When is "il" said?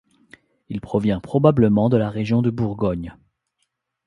0.69-0.81